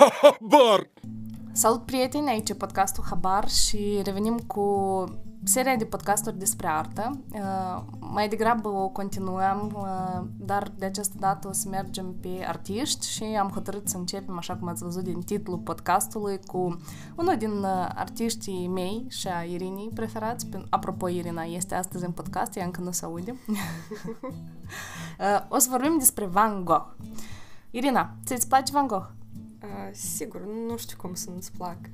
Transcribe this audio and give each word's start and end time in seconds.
Habar! 0.00 0.90
Salut 1.52 1.84
prieteni, 1.84 2.28
aici 2.28 2.48
e 2.50 2.54
podcastul 2.54 3.04
Habar 3.08 3.48
și 3.48 4.00
revenim 4.04 4.38
cu 4.38 5.04
seria 5.44 5.76
de 5.76 5.84
podcasturi 5.84 6.38
despre 6.38 6.66
artă. 6.66 7.20
Uh, 7.32 7.82
mai 7.98 8.28
degrabă 8.28 8.68
o 8.68 8.88
continuăm, 8.88 9.72
uh, 9.76 10.26
dar 10.36 10.72
de 10.76 10.84
această 10.84 11.14
dată 11.18 11.48
o 11.48 11.52
să 11.52 11.68
mergem 11.68 12.14
pe 12.20 12.44
artiști 12.46 13.08
și 13.08 13.22
am 13.22 13.48
hotărât 13.48 13.88
să 13.88 13.96
începem, 13.96 14.36
așa 14.36 14.56
cum 14.56 14.68
ați 14.68 14.82
văzut 14.82 15.02
din 15.02 15.20
titlul 15.20 15.58
podcastului, 15.58 16.40
cu 16.46 16.80
unul 17.16 17.36
din 17.38 17.52
uh, 17.52 17.88
artiștii 17.94 18.68
mei 18.68 19.06
și 19.08 19.28
a 19.28 19.42
Irinii 19.42 19.90
preferați. 19.94 20.48
Apropo, 20.70 21.08
Irina 21.08 21.42
este 21.42 21.74
astăzi 21.74 22.04
în 22.04 22.12
podcast, 22.12 22.56
ea 22.56 22.64
încă 22.64 22.80
nu 22.80 22.90
se 22.90 23.04
aude. 23.04 23.34
o 25.48 25.58
să 25.58 25.68
vorbim 25.70 25.98
despre 25.98 26.26
Van 26.26 26.64
Gogh. 26.64 26.86
Irina, 27.70 28.14
ți-ți 28.24 28.48
place 28.48 28.72
Van 28.72 28.86
Gogh? 28.86 29.18
Uh, 29.62 29.90
sigur, 29.92 30.40
nu 30.68 30.76
știu 30.76 30.96
cum 30.96 31.14
să 31.14 31.30
nu-ți 31.30 31.52
placă. 31.52 31.90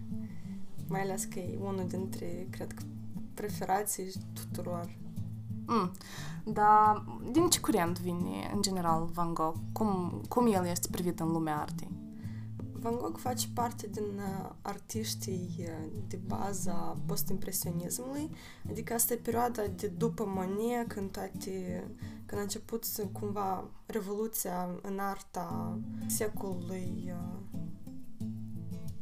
Mai 0.89 1.01
ales 1.01 1.25
că 1.25 1.39
e 1.39 1.59
unul 1.61 1.87
dintre, 1.89 2.47
cred 2.51 2.73
că, 2.73 2.83
preferații 3.35 4.13
tuturor. 4.33 4.97
Mm. 5.67 5.91
Dar 6.45 7.05
din 7.31 7.49
ce 7.49 7.61
curent 7.61 8.01
vine, 8.01 8.51
în 8.55 8.63
general, 8.63 9.09
Van 9.13 9.35
Gogh? 9.35 9.57
Cum, 9.73 10.21
cum 10.29 10.53
el 10.53 10.67
este 10.67 10.89
privit 10.91 11.21
în 11.21 11.31
lumea 11.31 11.61
artei? 11.61 11.91
Van 12.73 12.97
Gogh 12.97 13.19
face 13.19 13.47
parte 13.55 13.89
din 13.93 14.03
uh, 14.17 14.51
artiștii 14.63 15.55
uh, 15.59 16.03
de 16.09 16.19
bază 16.27 16.71
a 16.71 16.97
post-impresionismului, 17.07 18.31
adică 18.69 18.95
asta 18.95 19.13
e 19.13 19.17
perioada 19.17 19.63
de 19.77 19.87
după 19.87 20.25
Monet, 20.27 20.89
când 20.89 21.11
toate, 21.11 21.85
când 22.27 22.41
a 22.41 22.43
început 22.43 22.85
cumva 23.13 23.65
revoluția 23.87 24.69
în 24.83 24.99
arta 24.99 25.79
secolului 26.07 27.15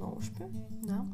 uh, 0.05 0.17
XIX. 0.19 0.45
Da. 0.81 1.05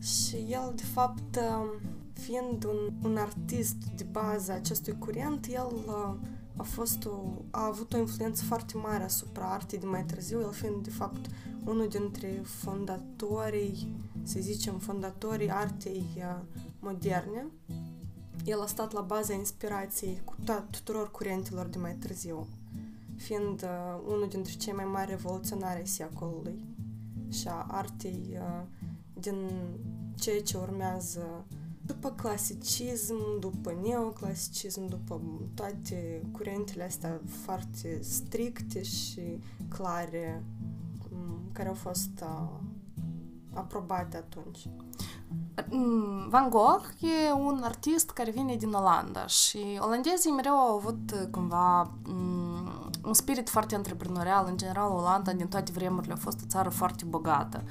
Și 0.00 0.36
el, 0.36 0.72
de 0.74 0.82
fapt, 0.82 1.36
uh, 1.36 1.80
fiind 2.12 2.64
un, 2.64 2.92
un 3.02 3.16
artist 3.16 3.76
de 3.96 4.06
bază 4.10 4.52
acestui 4.52 4.98
curent, 4.98 5.46
el 5.46 5.72
uh, 5.86 6.14
a 6.56 6.62
fost 6.62 7.04
o, 7.04 7.20
a 7.50 7.66
avut 7.66 7.92
o 7.92 7.98
influență 7.98 8.44
foarte 8.44 8.76
mare 8.76 9.04
asupra 9.04 9.52
artei 9.52 9.78
de 9.78 9.86
mai 9.86 10.04
târziu, 10.04 10.40
el 10.40 10.52
fiind, 10.52 10.82
de 10.82 10.90
fapt, 10.90 11.30
unul 11.64 11.88
dintre 11.88 12.40
fondatorii, 12.44 13.94
să 14.22 14.38
zicem, 14.40 14.78
fondatorii 14.78 15.50
artei 15.50 16.06
uh, 16.16 16.40
moderne. 16.80 17.46
El 18.44 18.60
a 18.60 18.66
stat 18.66 18.92
la 18.92 19.00
baza 19.00 19.32
inspirației 19.32 20.20
cu 20.24 20.34
to- 20.44 20.70
tuturor 20.70 21.10
curentelor 21.10 21.66
de 21.66 21.78
mai 21.78 21.94
târziu, 21.94 22.46
fiind 23.16 23.62
uh, 23.62 24.00
unul 24.06 24.28
dintre 24.28 24.52
cei 24.52 24.72
mai 24.72 24.84
mari 24.84 25.10
revoluționari 25.10 25.78
ai 25.78 25.86
secolului 25.86 26.64
și 27.28 27.48
a 27.48 27.66
artei 27.70 28.38
uh, 28.40 28.62
din 29.20 29.50
ceea 30.14 30.42
ce 30.42 30.56
urmează 30.56 31.44
după 31.86 32.10
clasicism, 32.10 33.38
după 33.40 33.78
neoclasicism, 33.82 34.86
după 34.86 35.20
toate 35.54 36.22
curentele 36.32 36.84
astea 36.84 37.20
foarte 37.24 37.98
stricte 38.02 38.82
și 38.82 39.38
clare 39.68 40.42
care 41.52 41.68
au 41.68 41.74
fost 41.74 42.22
uh, 42.22 42.48
aprobate 43.52 44.16
atunci. 44.16 44.68
Van 46.28 46.50
Gogh 46.50 46.84
e 47.00 47.32
un 47.32 47.60
artist 47.62 48.10
care 48.10 48.30
vine 48.30 48.56
din 48.56 48.72
Olanda 48.72 49.26
și 49.26 49.78
olandezii 49.80 50.30
mereu 50.30 50.52
au 50.52 50.76
avut 50.76 51.28
cumva 51.30 51.92
un 53.04 53.14
spirit 53.14 53.48
foarte 53.48 53.74
antreprenorial. 53.74 54.46
În 54.48 54.56
general, 54.56 54.90
Olanda 54.90 55.32
din 55.32 55.46
toate 55.46 55.72
vremurile 55.72 56.12
a 56.12 56.16
fost 56.16 56.40
o 56.42 56.46
țară 56.48 56.68
foarte 56.68 57.04
bogată. 57.08 57.62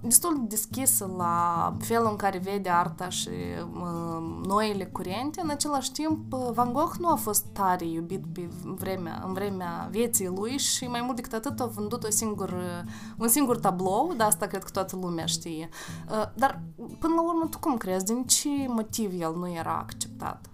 Destul 0.00 0.34
de 0.34 0.46
deschisă 0.48 1.10
la 1.16 1.76
felul 1.78 2.08
în 2.10 2.16
care 2.16 2.38
vede 2.38 2.68
arta 2.68 3.08
și 3.08 3.28
uh, 3.28 4.46
noile 4.46 4.84
curente. 4.84 5.40
În 5.42 5.50
același 5.50 5.92
timp, 5.92 6.32
Van 6.32 6.72
Gogh 6.72 6.94
nu 6.98 7.08
a 7.08 7.14
fost 7.14 7.44
tare 7.52 7.86
iubit 7.86 8.24
pe 8.32 8.48
vremea, 8.62 9.22
în 9.26 9.32
vremea 9.32 9.88
vieții 9.90 10.26
lui 10.26 10.58
și 10.58 10.84
mai 10.84 11.00
mult 11.00 11.16
decât 11.16 11.32
atât 11.32 11.60
a 11.60 11.66
vândut 11.66 12.04
o 12.04 12.10
singur, 12.10 12.84
un 13.18 13.28
singur 13.28 13.58
tablou, 13.58 14.12
de 14.16 14.22
asta 14.22 14.46
cred 14.46 14.64
că 14.64 14.70
toată 14.70 14.96
lumea 14.96 15.26
știe. 15.26 15.68
Uh, 16.10 16.24
dar, 16.34 16.60
până 16.98 17.14
la 17.14 17.22
urmă, 17.22 17.46
tu 17.50 17.58
cum 17.58 17.76
crezi? 17.76 18.04
Din 18.04 18.24
ce 18.24 18.48
motiv 18.68 19.20
el 19.20 19.34
nu 19.36 19.50
era 19.52 19.78
acceptat? 19.78 20.46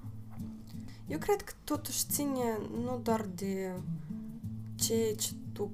Eu 1.06 1.19
cred 1.19 1.43
că 1.43 1.53
totuși 1.65 2.04
ține 2.10 2.59
nu 2.84 3.00
doar 3.03 3.27
de 3.34 3.72
ceea 4.82 5.15
ce 5.15 5.32
tu 5.53 5.70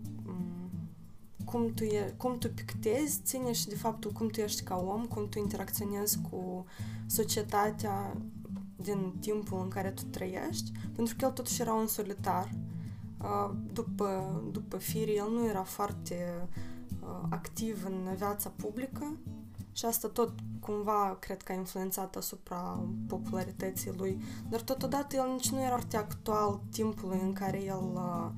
cum 1.50 1.72
tu, 1.74 1.84
e, 1.84 2.14
cum 2.16 2.38
tu 2.38 2.48
pictezi 2.50 3.20
ține 3.22 3.52
și 3.52 3.68
de 3.68 3.76
faptul 3.76 4.10
cum 4.10 4.28
tu 4.28 4.40
ești 4.40 4.62
ca 4.62 4.76
om, 4.76 5.06
cum 5.06 5.28
tu 5.28 5.38
interacționezi 5.38 6.18
cu 6.30 6.64
societatea 7.06 8.16
din 8.76 9.14
timpul 9.20 9.60
în 9.62 9.68
care 9.68 9.90
tu 9.90 10.02
trăiești, 10.02 10.72
pentru 10.94 11.14
că 11.18 11.24
el 11.24 11.30
totuși 11.30 11.60
era 11.60 11.72
un 11.74 11.86
solitar. 11.86 12.50
După, 13.72 14.40
după 14.52 14.76
fire, 14.76 15.12
el 15.12 15.30
nu 15.30 15.46
era 15.46 15.62
foarte 15.62 16.48
activ 17.28 17.84
în 17.84 18.14
viața 18.16 18.52
publică 18.56 19.16
și 19.72 19.84
asta 19.84 20.08
tot 20.08 20.32
cumva 20.60 21.16
cred 21.20 21.42
că 21.42 21.52
a 21.52 21.54
influențat 21.54 22.16
asupra 22.16 22.86
popularității 23.06 23.92
lui, 23.96 24.20
dar 24.48 24.60
totodată 24.60 25.16
el 25.16 25.30
nici 25.32 25.50
nu 25.50 25.60
era 25.60 25.76
foarte 25.76 25.96
actual 25.96 26.60
timpului 26.70 27.20
în 27.22 27.32
care 27.32 27.62
el 27.62 27.90
uh, 27.94 28.30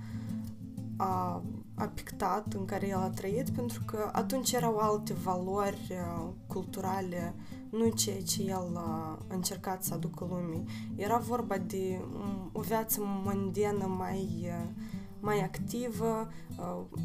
a, 1.00 1.42
a 1.74 1.84
pictat, 1.84 2.52
în 2.52 2.64
care 2.64 2.88
el 2.88 2.98
a 2.98 3.10
trăit, 3.10 3.50
pentru 3.50 3.82
că 3.86 4.10
atunci 4.12 4.52
erau 4.52 4.76
alte 4.76 5.12
valori 5.12 5.88
uh, 5.90 6.28
culturale, 6.46 7.34
nu 7.70 7.88
ceea 7.88 8.22
ce 8.22 8.42
el 8.42 8.72
a 8.74 9.18
încercat 9.28 9.84
să 9.84 9.94
aducă 9.94 10.26
lumii. 10.30 10.64
Era 10.96 11.18
vorba 11.18 11.58
de 11.58 12.00
um, 12.14 12.50
o 12.52 12.60
viață 12.60 13.00
mondenă 13.02 13.86
mai, 13.86 14.28
uh, 14.42 14.68
mai 15.20 15.40
activă, 15.40 16.28
uh, 16.58 17.00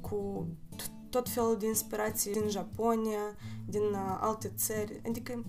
cu 0.00 0.46
tot 1.10 1.28
felul 1.28 1.56
de 1.58 1.66
inspirații 1.66 2.32
din 2.32 2.48
Japonia, 2.48 3.36
din 3.66 3.82
alte 4.20 4.52
țări, 4.56 5.00
adică 5.06 5.44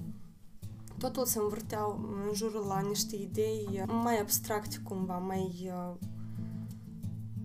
totul 0.97 1.25
se 1.25 1.39
învârtea 1.39 1.83
în 2.25 2.33
jurul 2.33 2.65
la 2.67 2.79
niște 2.79 3.15
idei 3.15 3.83
mai 3.87 4.19
abstracte 4.19 4.77
cumva, 4.83 5.17
mai 5.17 5.71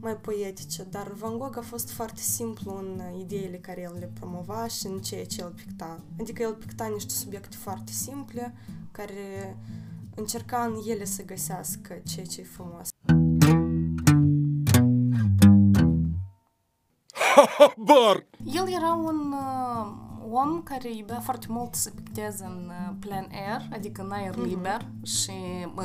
mai 0.05 0.17
poetice, 0.17 0.83
dar 0.91 1.13
Van 1.13 1.39
Gogh 1.39 1.57
a 1.59 1.61
fost 1.61 1.91
foarte 1.91 2.21
simplu 2.21 2.77
în 2.77 3.03
ideile 3.21 3.57
care 3.57 3.81
el 3.81 3.97
le 3.99 4.11
promova 4.21 4.67
și 4.67 4.87
în 4.87 4.99
ceea 4.99 5.27
ce 5.27 5.41
el 5.41 5.53
picta. 5.57 6.01
Adică 6.21 6.43
el 6.43 6.55
picta 6.55 6.87
niște 6.87 7.15
subiecte 7.15 7.57
foarte 7.57 7.93
simple, 7.93 8.55
care 8.91 9.57
încerca 10.15 10.65
în 10.65 10.83
ele 10.87 11.05
să 11.05 11.25
găsească 11.25 12.01
ceea 12.05 12.27
ce 12.27 12.41
e 12.41 12.45
frumos. 12.45 12.89
Bar! 17.89 18.27
El 18.45 18.69
era 18.69 18.93
un 18.93 19.33
uh, 19.33 19.64
om 20.35 20.63
care 20.63 20.97
iubea 20.97 21.21
foarte 21.21 21.47
mult 21.49 21.75
să 21.75 21.91
picteze 21.91 22.45
în 22.45 22.71
uh, 22.71 22.95
plein 22.99 23.29
air, 23.33 23.69
adică 23.73 24.03
în 24.03 24.11
aer 24.11 24.35
mm-hmm. 24.35 24.49
liber 24.49 24.87
și 25.03 25.33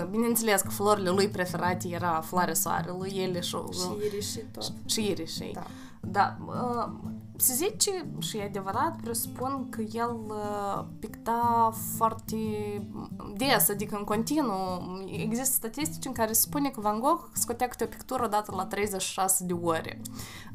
bineînțeles 0.10 0.62
că 0.62 0.70
florile 0.70 1.10
lui 1.10 1.28
preferate 1.28 1.88
era 1.88 2.22
floarea 2.22 2.54
soarelui, 2.54 3.10
ele 3.16 3.40
și... 3.40 3.56
Și 3.72 4.06
irișii 4.06 4.44
tot. 4.52 4.74
Și 4.86 5.10
irișii. 5.10 5.52
Da. 5.54 5.66
Da. 6.02 6.38
Uh, 7.40 7.46
se 7.46 7.54
zice 7.54 8.06
și 8.20 8.38
e 8.38 8.44
adevărat, 8.44 8.96
presupun 9.02 9.70
că 9.70 9.82
el 9.82 10.20
uh, 10.28 10.86
picta 11.00 11.72
foarte 11.98 12.36
des, 13.36 13.70
adică 13.70 13.96
în 13.98 14.04
continuu. 14.04 14.82
Există 15.12 15.54
statistici 15.54 16.06
în 16.06 16.12
care 16.12 16.34
se 16.34 16.42
spune 16.42 16.70
că 16.70 16.82
Van 16.82 17.00
Gogh 17.00 17.22
scotea 17.34 17.68
câte 17.68 17.84
o 17.84 17.88
pictură 17.88 18.28
dată 18.28 18.54
la 18.56 18.66
36 18.66 19.46
de 19.46 19.54
ore. 19.54 20.02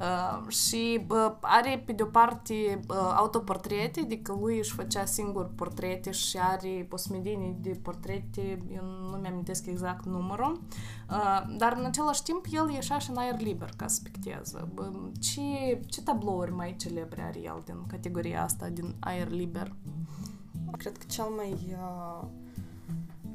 Uh, 0.00 0.48
și 0.48 1.06
uh, 1.08 1.32
are 1.40 1.82
pe 1.86 1.92
de-o 1.92 2.06
parte 2.06 2.80
uh, 2.88 2.96
autoportrete, 3.16 4.00
adică 4.00 4.38
lui 4.40 4.58
își 4.58 4.72
făcea 4.72 5.04
singur 5.04 5.50
portrete 5.54 6.10
și 6.10 6.38
are 6.38 6.88
o 6.90 6.96
smedenie 6.96 7.56
de 7.60 7.78
portrete, 7.82 8.58
eu 8.74 8.84
nu 9.10 9.16
mi-amintesc 9.16 9.66
exact 9.66 10.04
numărul, 10.04 10.60
uh, 11.10 11.42
dar 11.56 11.74
în 11.78 11.84
același 11.84 12.22
timp 12.22 12.44
el 12.50 12.70
ieșea 12.70 12.98
și 12.98 13.10
în 13.10 13.16
aer 13.16 13.40
liber 13.40 13.68
ca 13.76 13.86
să 13.86 14.00
picteze. 14.02 14.68
Ce, 15.20 15.80
ce 15.86 16.02
tablouri 16.02 16.52
mai 16.52 16.73
celebre 16.76 17.22
are 17.22 17.40
el 17.40 17.62
din 17.64 17.86
categoria 17.86 18.42
asta, 18.42 18.68
din 18.68 18.94
aer 19.00 19.28
liber? 19.30 19.74
Cred 20.76 20.98
că 20.98 21.04
cel 21.06 21.24
mai 21.24 21.52
uh, 21.70 22.26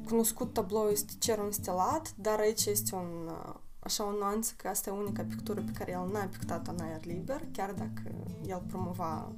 cunoscut 0.08 0.52
tablou 0.52 0.88
este 0.88 1.12
Cerul 1.18 1.52
Stelat, 1.52 2.14
dar 2.16 2.38
aici 2.38 2.66
este 2.66 2.94
un, 2.94 3.26
uh, 3.26 3.54
așa 3.78 4.06
o 4.06 4.10
nuanță 4.18 4.52
că 4.56 4.68
asta 4.68 4.90
e 4.90 4.92
unica 4.92 5.22
pictură 5.22 5.60
pe 5.60 5.70
care 5.72 5.90
el 5.90 6.08
n-a 6.12 6.24
pictat-o 6.24 6.70
în 6.70 6.80
aer 6.80 7.04
liber, 7.04 7.42
chiar 7.52 7.72
dacă 7.72 8.02
el 8.46 8.62
promova 8.66 9.32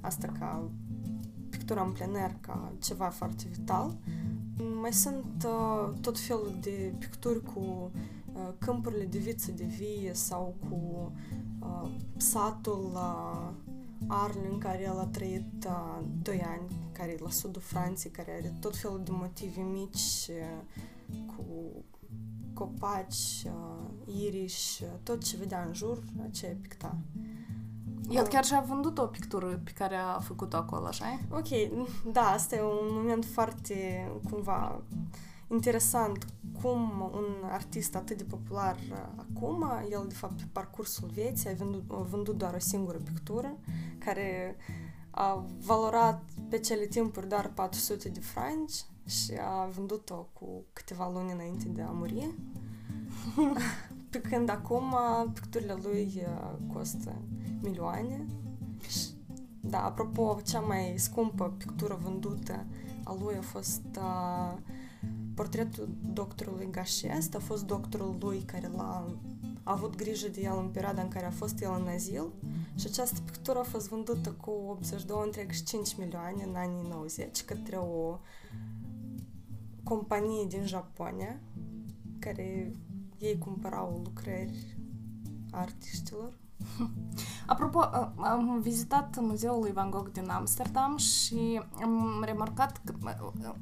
asta 0.00 0.32
ca 0.38 0.70
pictura 1.50 1.82
în 1.82 1.92
plein 1.92 2.14
air, 2.14 2.36
ca 2.40 2.72
ceva 2.78 3.08
foarte 3.08 3.44
vital. 3.50 3.96
Mai 4.80 4.92
sunt 4.92 5.46
uh, 5.46 5.92
tot 6.00 6.18
felul 6.18 6.56
de 6.60 6.94
picturi 6.98 7.42
cu 7.42 7.90
uh, 8.32 8.48
câmpurile 8.58 9.04
de 9.04 9.18
viță 9.18 9.52
de 9.52 9.64
vie 9.64 10.10
sau 10.14 10.54
cu 10.68 11.12
uh, 11.82 11.90
satul 12.16 12.90
uh, 12.94 13.50
Arles 14.08 14.52
în 14.52 14.58
care 14.58 14.82
el 14.82 14.98
a 14.98 15.06
trăit 15.06 15.64
uh, 15.66 16.04
2 16.22 16.42
ani, 16.42 16.88
care 16.92 17.10
e 17.10 17.22
la 17.22 17.30
sudul 17.30 17.62
Franței, 17.62 18.10
care 18.10 18.32
are 18.38 18.54
tot 18.60 18.76
felul 18.76 19.00
de 19.04 19.10
motive 19.12 19.60
mici 19.60 20.28
uh, 20.28 21.24
cu 21.26 21.44
copaci, 22.52 23.44
uh, 23.44 24.14
iriși, 24.26 24.82
uh, 24.82 24.88
tot 25.02 25.24
ce 25.24 25.36
vedea 25.36 25.64
în 25.66 25.74
jur, 25.74 26.02
aceea 26.28 26.56
picta. 26.60 26.96
El 28.10 28.26
chiar 28.26 28.44
și-a 28.44 28.60
vândut 28.60 28.98
o 28.98 29.06
pictură 29.06 29.60
pe 29.64 29.70
care 29.70 29.96
a 29.96 30.18
făcut-o 30.18 30.56
acolo, 30.56 30.86
așa 30.86 31.04
e? 31.06 31.18
Ok, 31.30 31.48
da, 32.12 32.20
asta 32.20 32.56
e 32.56 32.62
un 32.62 32.88
moment 32.90 33.24
foarte, 33.24 34.08
cumva, 34.30 34.82
interesant 35.50 36.26
cum 36.66 37.10
un 37.12 37.48
artist 37.50 37.94
atât 37.94 38.16
de 38.16 38.24
popular 38.24 38.76
uh, 38.90 38.96
acum, 39.16 39.64
el 39.90 40.04
de 40.08 40.14
fapt 40.14 40.36
pe 40.38 40.44
parcursul 40.52 41.08
vieții 41.12 41.50
a 41.50 41.52
vândut, 41.52 41.84
a 41.90 41.94
vândut 41.96 42.38
doar 42.38 42.54
o 42.54 42.58
singură 42.58 42.98
pictură 42.98 43.56
care 43.98 44.56
a 45.10 45.44
valorat 45.58 46.22
pe 46.48 46.58
cele 46.58 46.86
timpuri 46.86 47.28
doar 47.28 47.52
400 47.54 48.08
de 48.08 48.20
franci 48.20 48.84
și 49.06 49.32
a 49.40 49.66
vândut-o 49.66 50.28
cu 50.32 50.64
câteva 50.72 51.10
luni 51.10 51.32
înainte 51.32 51.68
de 51.68 51.82
a 51.82 51.90
muri. 51.90 52.34
pe 54.10 54.20
când 54.20 54.48
acum 54.48 54.94
picturile 55.32 55.76
lui 55.82 56.22
uh, 56.26 56.72
costă 56.72 57.14
milioane. 57.62 58.26
Și, 58.88 59.06
da, 59.60 59.84
apropo, 59.84 60.40
cea 60.44 60.60
mai 60.60 60.94
scumpă 60.96 61.54
pictură 61.58 61.98
vândută 62.02 62.64
a 63.04 63.16
lui 63.22 63.36
a 63.36 63.42
fost 63.42 63.82
uh, 63.98 64.58
portretul 65.36 65.88
doctorului 66.12 66.68
Gașest, 66.70 67.34
a 67.34 67.38
fost 67.38 67.64
doctorul 67.66 68.16
lui 68.20 68.38
care 68.38 68.70
l-a 68.76 69.16
a 69.66 69.72
avut 69.72 69.96
grijă 69.96 70.28
de 70.28 70.40
el 70.40 70.58
în 70.58 70.68
perioada 70.68 71.02
în 71.02 71.08
care 71.08 71.26
a 71.26 71.30
fost 71.30 71.62
el 71.62 71.70
în 71.80 71.86
azil. 71.86 72.32
Și 72.74 72.86
această 72.86 73.20
pictură 73.24 73.58
a 73.58 73.62
fost 73.62 73.88
vândută 73.88 74.30
cu 74.32 74.78
82,5 74.82 75.96
milioane 75.98 76.42
în 76.42 76.54
anii 76.54 76.88
90 76.88 77.42
către 77.42 77.76
o 77.76 78.18
companie 79.82 80.46
din 80.48 80.66
Japonia 80.66 81.40
care 82.18 82.72
ei 83.18 83.38
cumpărau 83.38 84.00
lucrări 84.04 84.76
artiștilor 85.50 86.32
Apropo, 87.46 87.80
am 88.16 88.60
vizitat 88.60 89.16
muzeul 89.20 89.60
lui 89.60 89.72
Van 89.72 89.90
Gogh 89.90 90.10
din 90.12 90.28
Amsterdam 90.28 90.96
și 90.96 91.60
am 91.82 92.22
remarcat 92.24 92.80
că 92.84 92.94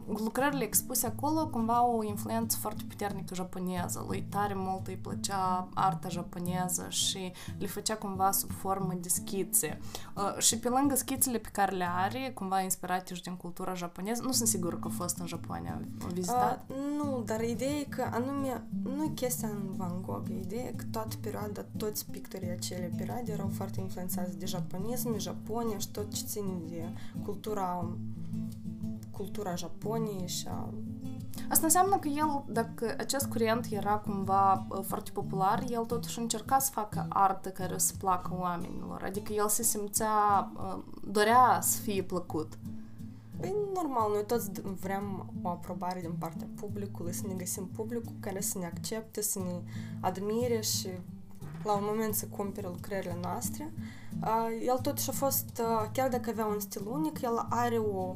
lucrările 0.07 0.65
expuse 0.65 1.07
acolo 1.07 1.47
cumva 1.47 1.77
au 1.77 1.99
o 1.99 2.05
influență 2.05 2.57
foarte 2.61 2.83
puternică 2.89 3.35
japoneză. 3.35 4.05
Lui 4.07 4.23
tare 4.23 4.55
mult 4.57 4.87
îi 4.87 4.97
plăcea 4.97 5.69
arta 5.75 6.09
japoneză 6.09 6.87
și 6.89 7.33
le 7.59 7.67
făcea 7.67 7.97
cumva 7.97 8.31
sub 8.31 8.51
formă 8.51 8.95
de 9.01 9.09
schițe. 9.09 9.81
Și 10.39 10.59
pe 10.59 10.69
lângă 10.69 10.95
schițele 10.95 11.39
pe 11.39 11.49
care 11.53 11.77
le 11.77 11.87
are, 11.97 12.33
cumva 12.35 12.61
inspirate 12.61 13.15
și 13.15 13.23
din 13.23 13.37
cultura 13.37 13.75
japoneză, 13.75 14.23
nu 14.23 14.33
sunt 14.33 14.49
sigură 14.49 14.77
că 14.77 14.89
a 14.91 14.95
fost 14.97 15.19
în 15.19 15.27
Japonia 15.27 15.81
vizitat. 16.13 16.65
Uh, 16.67 16.77
nu, 16.97 17.23
dar 17.27 17.43
ideea 17.43 17.75
e 17.75 17.87
că 17.89 18.09
anume, 18.13 18.63
nu 18.83 19.05
e 19.05 19.09
chestia 19.09 19.49
în 19.49 19.73
Van 19.77 20.03
Gogh, 20.03 20.29
ideea 20.29 20.65
e 20.65 20.73
că 20.77 20.85
toată 20.91 21.17
perioada, 21.21 21.65
toți 21.77 22.11
pictorii 22.11 22.51
acele 22.51 22.93
perioade 22.97 23.33
erau 23.33 23.51
foarte 23.53 23.74
influențați 23.81 24.39
de 24.39 24.47
japonism, 24.47 25.19
Japonia 25.19 25.79
și 25.79 25.89
tot 25.89 26.15
ce 26.15 26.25
ține 26.25 26.53
de 26.69 26.89
cultura 27.25 27.87
cultura 29.17 29.55
Japoniei 29.55 30.29
și 30.29 30.47
a... 30.49 30.69
Asta 31.49 31.65
înseamnă 31.65 31.97
că 31.97 32.09
el, 32.09 32.45
dacă 32.47 32.95
acest 32.99 33.27
curent 33.27 33.67
era 33.71 33.97
cumva 33.97 34.67
foarte 34.83 35.11
popular, 35.11 35.65
el 35.71 35.85
totuși 35.85 36.19
încerca 36.19 36.59
să 36.59 36.71
facă 36.71 37.07
artă 37.09 37.49
care 37.49 37.79
să 37.79 37.93
placă 37.99 38.37
oamenilor. 38.39 39.03
Adică 39.05 39.33
el 39.33 39.49
se 39.49 39.63
simțea, 39.63 40.51
dorea 41.11 41.59
să 41.63 41.81
fie 41.81 42.03
plăcut. 42.03 42.59
Păi, 43.41 43.55
normal, 43.75 44.11
noi 44.13 44.25
toți 44.27 44.51
vrem 44.81 45.33
o 45.43 45.49
aprobare 45.49 46.01
din 46.01 46.15
partea 46.19 46.47
publicului, 46.55 47.13
să 47.13 47.27
ne 47.27 47.35
găsim 47.35 47.67
publicul 47.67 48.13
care 48.21 48.41
să 48.41 48.59
ne 48.59 48.67
accepte, 48.67 49.23
să 49.23 49.39
ne 49.39 49.61
admire 50.01 50.61
și 50.61 50.89
la 51.65 51.73
un 51.73 51.85
moment 51.87 52.15
să 52.15 52.27
cumpere 52.27 52.67
lucrările 52.67 53.19
noastre. 53.23 53.73
El 54.67 54.79
totuși 54.83 55.11
a 55.11 55.13
fost, 55.13 55.63
chiar 55.93 56.09
dacă 56.09 56.31
avea 56.31 56.47
un 56.47 56.61
stil 56.61 56.87
unic, 56.87 57.21
el 57.21 57.47
are 57.49 57.79
o, 57.79 58.15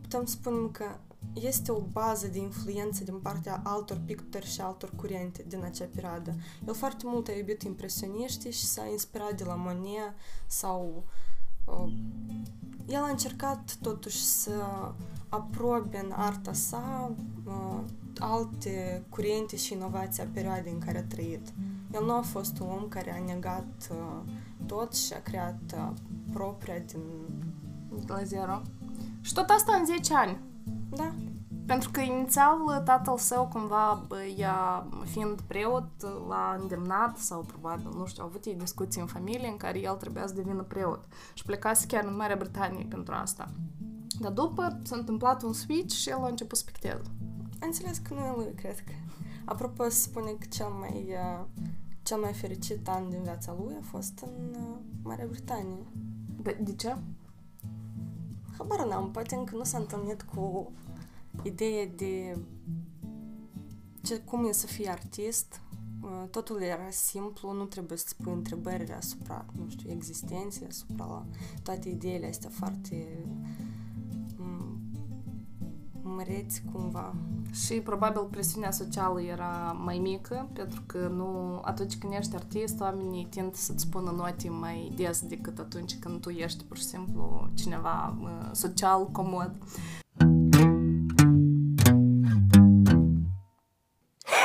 putem 0.00 0.24
spune 0.24 0.68
că 0.72 0.84
este 1.32 1.72
o 1.72 1.80
bază 1.92 2.26
de 2.26 2.38
influență 2.38 3.04
din 3.04 3.18
partea 3.18 3.60
altor 3.64 4.00
pictori 4.04 4.46
și 4.46 4.60
altor 4.60 4.92
curente 4.96 5.44
din 5.48 5.64
acea 5.64 5.88
perioadă. 5.94 6.34
El 6.66 6.74
foarte 6.74 7.04
mult 7.06 7.28
a 7.28 7.32
iubit 7.32 7.62
impresioniștii 7.62 8.52
și 8.52 8.64
s-a 8.64 8.86
inspirat 8.90 9.36
de 9.36 9.44
la 9.44 9.54
Monet 9.54 10.14
sau 10.46 11.04
uh, 11.64 11.92
el 12.86 13.02
a 13.02 13.08
încercat 13.08 13.76
totuși 13.80 14.24
să 14.24 14.52
aprobe 15.28 15.98
în 15.98 16.12
arta 16.16 16.52
sa 16.52 17.12
uh, 17.44 17.80
alte 18.18 19.04
curente 19.08 19.56
și 19.56 19.72
inovații 19.72 20.22
a 20.22 20.26
perioadei 20.32 20.72
în 20.72 20.78
care 20.78 20.98
a 20.98 21.04
trăit. 21.04 21.52
El 21.92 22.04
nu 22.04 22.12
a 22.12 22.20
fost 22.20 22.58
un 22.58 22.68
om 22.68 22.88
care 22.88 23.16
a 23.20 23.24
negat 23.24 23.90
uh, 23.90 24.32
tot 24.66 24.94
și 24.94 25.12
a 25.12 25.22
creat 25.22 25.60
uh, 25.74 25.90
propria 26.32 26.78
din... 26.78 27.00
La 28.06 28.22
zero. 28.22 28.62
Și 29.20 29.32
tot 29.32 29.48
asta 29.48 29.76
în 29.76 29.84
10 29.84 30.14
ani. 30.14 30.38
Da. 30.90 31.12
Pentru 31.66 31.90
că 31.90 32.00
inițial 32.00 32.82
tatăl 32.84 33.18
său 33.18 33.46
cumva, 33.46 34.06
ea 34.36 34.86
fiind 35.04 35.40
preot, 35.40 35.88
l-a 36.28 36.56
îndemnat 36.60 37.16
sau 37.16 37.40
probabil, 37.40 37.92
nu 37.96 38.06
știu, 38.06 38.22
au 38.22 38.28
avut 38.28 38.44
ei 38.44 38.54
discuții 38.54 39.00
în 39.00 39.06
familie 39.06 39.48
în 39.48 39.56
care 39.56 39.80
el 39.80 39.94
trebuia 39.94 40.26
să 40.26 40.34
devină 40.34 40.62
preot. 40.62 41.04
Și 41.34 41.44
plecase 41.44 41.86
chiar 41.86 42.04
în 42.04 42.16
Marea 42.16 42.36
Britanie 42.36 42.86
pentru 42.88 43.14
asta. 43.14 43.50
Dar 44.20 44.32
după 44.32 44.78
s-a 44.82 44.96
întâmplat 44.96 45.42
un 45.42 45.52
switch 45.52 45.94
și 45.94 46.10
el 46.10 46.18
a 46.22 46.28
început 46.28 46.58
să 46.58 46.64
picteze. 46.64 47.02
Înțeles 47.60 47.98
că 47.98 48.14
nu 48.14 48.20
e 48.20 48.32
lui, 48.36 48.52
cred 48.54 48.78
că. 48.78 48.92
Apropo, 49.48 49.82
se 49.82 49.90
spune 49.90 50.30
că 50.30 50.46
cel 50.50 50.66
mai, 50.66 51.06
uh, 51.08 51.44
cel 52.02 52.18
mai 52.18 52.32
fericit 52.32 52.88
an 52.88 53.10
din 53.10 53.22
viața 53.22 53.56
lui 53.58 53.74
a 53.80 53.82
fost 53.82 54.18
în 54.18 54.54
uh, 54.54 54.78
Marea 55.02 55.26
Britanie. 55.26 55.86
De, 56.42 56.58
de 56.62 56.72
ce? 56.72 56.96
Habar 58.58 58.86
n-am, 58.86 59.10
poate 59.10 59.34
încă 59.34 59.56
nu 59.56 59.64
s-a 59.64 59.78
întâlnit 59.78 60.22
cu 60.22 60.72
ideea 61.42 61.86
de 61.86 62.38
ce, 64.02 64.18
cum 64.20 64.46
e 64.46 64.52
să 64.52 64.66
fii 64.66 64.88
artist. 64.88 65.60
Uh, 66.02 66.24
totul 66.30 66.60
era 66.60 66.90
simplu, 66.90 67.52
nu 67.52 67.64
trebuie 67.64 67.98
să-ți 67.98 68.16
pui 68.16 68.32
întrebări 68.32 68.92
asupra, 68.92 69.44
nu 69.56 69.68
știu, 69.68 69.90
existenței, 69.90 70.66
asupra 70.66 71.26
toate 71.62 71.88
ideile 71.88 72.26
astea 72.26 72.50
foarte 72.50 73.24
măreți 76.02 76.62
cumva. 76.72 77.14
Și 77.52 77.74
probabil 77.74 78.20
presiunea 78.30 78.70
socială 78.70 79.22
era 79.22 79.76
mai 79.84 79.98
mică, 79.98 80.50
pentru 80.52 80.82
că 80.86 80.98
nu, 80.98 81.60
atunci 81.64 81.98
când 81.98 82.12
ești 82.12 82.34
artist, 82.34 82.80
oamenii 82.80 83.26
tind 83.30 83.54
să-ți 83.54 83.82
spună 83.82 84.10
note 84.10 84.48
mai 84.48 84.92
des 84.96 85.20
decât 85.20 85.58
atunci 85.58 85.98
când 85.98 86.20
tu 86.20 86.28
ești 86.28 86.64
pur 86.64 86.76
și 86.76 86.84
simplu 86.84 87.48
cineva 87.54 88.16
social, 88.52 89.06
comod. 89.12 89.52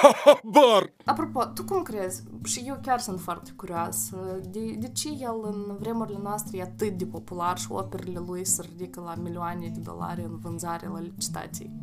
Habar! 0.25 0.93
Apropo, 1.05 1.45
tu 1.45 1.63
cum 1.63 1.81
crezi? 1.81 2.23
Și 2.43 2.63
eu 2.65 2.79
chiar 2.81 2.99
sunt 2.99 3.19
foarte 3.19 3.51
curioasă. 3.55 4.39
De, 4.49 4.75
de 4.79 4.89
ce 4.89 5.09
el 5.09 5.35
în 5.41 5.75
vremurile 5.79 6.19
noastre 6.23 6.57
e 6.57 6.61
atât 6.61 6.97
de 6.97 7.05
popular 7.05 7.57
și 7.57 7.67
operele 7.69 8.23
lui 8.27 8.45
se 8.45 8.61
ridică 8.61 9.01
la 9.01 9.15
milioane 9.15 9.67
de 9.67 9.79
dolari 9.79 10.21
în 10.21 10.37
vânzare 10.37 10.87
la 10.87 10.99
licitații? 10.99 11.73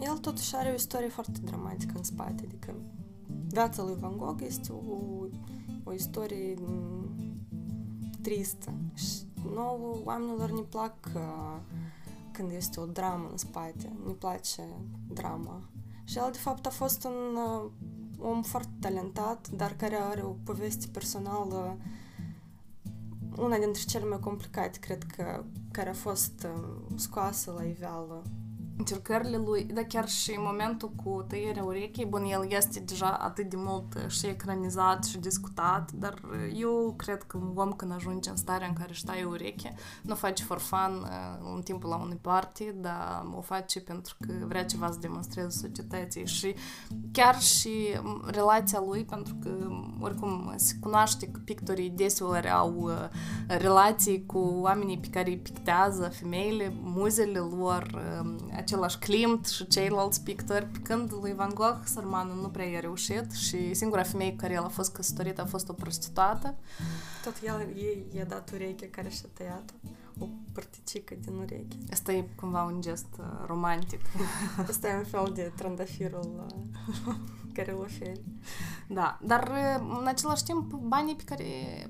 El 0.00 0.18
totuși 0.18 0.56
are 0.56 0.70
o 0.70 0.74
istorie 0.74 1.08
foarte 1.08 1.40
dramatică 1.44 1.92
în 1.96 2.02
spate, 2.02 2.44
adică 2.46 2.74
viața 3.48 3.82
lui 3.82 3.96
Van 3.98 4.16
Gogh 4.16 4.42
este 4.46 4.72
o, 4.72 5.26
o 5.84 5.92
istorie 5.92 6.54
tristă 8.22 8.72
și 8.94 9.26
nouă 9.54 9.96
oamenilor 10.04 10.50
ne 10.50 10.60
plac 10.60 10.94
uh, 11.14 11.56
când 12.32 12.50
este 12.50 12.80
o 12.80 12.84
dramă 12.84 13.28
în 13.30 13.36
spate, 13.36 13.92
ne 14.06 14.12
place 14.12 14.62
drama. 15.08 15.60
Și 16.04 16.18
el, 16.18 16.28
de 16.32 16.38
fapt, 16.38 16.66
a 16.66 16.70
fost 16.70 17.04
un 17.04 17.36
uh, 17.36 17.70
om 18.18 18.42
foarte 18.42 18.72
talentat, 18.80 19.48
dar 19.48 19.76
care 19.76 19.96
are 19.96 20.22
o 20.22 20.36
poveste 20.44 20.86
personală 20.92 21.76
una 23.38 23.58
dintre 23.58 23.82
cele 23.86 24.04
mai 24.04 24.18
complicate, 24.18 24.78
cred 24.78 25.02
că, 25.02 25.44
care 25.70 25.88
a 25.88 25.94
fost 25.94 26.46
uh, 26.54 26.76
scoasă 26.94 27.52
la 27.56 27.62
iveală 27.62 28.22
încercările 28.76 29.36
lui, 29.36 29.64
dar 29.64 29.84
chiar 29.84 30.08
și 30.08 30.30
în 30.30 30.42
momentul 30.46 30.92
cu 31.04 31.24
tăierea 31.28 31.64
urechii, 31.64 32.04
bun, 32.04 32.24
el 32.24 32.46
este 32.48 32.80
deja 32.80 33.10
atât 33.10 33.48
de 33.48 33.56
mult 33.58 34.04
și 34.08 34.26
ecranizat 34.26 35.04
și 35.04 35.18
discutat, 35.18 35.92
dar 35.92 36.20
eu 36.54 36.94
cred 36.96 37.22
că 37.22 37.36
un 37.36 37.52
om 37.54 37.72
când 37.72 37.92
ajunge 37.92 38.30
în 38.30 38.36
starea 38.36 38.66
în 38.66 38.72
care 38.72 38.88
își 38.90 39.04
taie 39.04 39.24
ureche, 39.24 39.74
nu 40.02 40.12
o 40.12 40.16
face 40.16 40.42
for 40.42 40.58
fun 40.58 41.02
uh, 41.02 41.52
în 41.54 41.62
timpul 41.62 41.88
la 41.88 41.96
unei 41.96 42.18
party, 42.20 42.64
dar 42.74 43.26
o 43.36 43.40
face 43.40 43.80
pentru 43.80 44.16
că 44.20 44.32
vrea 44.46 44.64
ceva 44.64 44.90
să 44.90 44.98
demonstreze 44.98 45.48
societății 45.48 46.26
și 46.26 46.54
chiar 47.12 47.40
și 47.40 48.00
relația 48.26 48.82
lui, 48.86 49.04
pentru 49.04 49.34
că 49.42 49.50
oricum 50.00 50.52
se 50.56 50.74
cunoaște 50.80 51.26
că 51.26 51.40
pictorii 51.44 51.90
deseori 51.90 52.50
au 52.50 52.74
uh, 52.76 52.92
relații 53.46 54.26
cu 54.26 54.38
oamenii 54.38 54.98
pe 54.98 55.08
care 55.10 55.30
îi 55.30 55.36
pictează, 55.36 56.08
femeile, 56.20 56.72
muzele 56.82 57.38
lor, 57.38 57.86
uh, 58.22 58.34
același 58.56 58.98
Klimt 58.98 59.46
și 59.46 59.66
ceilalți 59.66 60.22
pictori, 60.22 60.66
când 60.82 61.12
lui 61.20 61.34
Van 61.34 61.50
Gogh, 61.54 61.80
sărmanul, 61.84 62.40
nu 62.40 62.48
prea 62.48 62.66
i-a 62.66 62.80
reușit 62.80 63.32
și 63.32 63.74
singura 63.74 64.02
femeie 64.02 64.30
cu 64.30 64.36
care 64.36 64.52
el 64.52 64.62
a 64.62 64.68
fost 64.68 64.92
căsătorit 64.92 65.38
a 65.38 65.44
fost 65.44 65.68
o 65.68 65.72
prostituată. 65.72 66.54
Tot 67.24 67.34
el 67.42 67.66
i-a 68.12 68.24
dat 68.24 68.50
ureche 68.54 68.90
care 68.90 69.08
și-a 69.08 69.28
tăiat-o, 69.32 69.74
o 70.18 70.26
părticică 70.52 71.14
din 71.20 71.36
ureche. 71.36 71.76
Asta 71.92 72.12
e 72.12 72.28
cumva 72.36 72.62
un 72.62 72.80
gest 72.80 73.06
uh, 73.18 73.44
romantic. 73.46 74.00
Asta 74.68 74.88
e 74.88 74.96
un 74.96 75.04
fel 75.04 75.32
de 75.34 75.52
trandafirul 75.56 76.48
uh, 77.06 77.14
care 77.56 77.72
îl 77.72 77.78
oferi. 77.78 78.20
Da, 78.88 79.18
dar 79.22 79.48
uh, 79.48 79.96
în 80.00 80.06
același 80.06 80.44
timp 80.44 80.72
banii 80.72 81.16
pe 81.16 81.22
care 81.22 81.44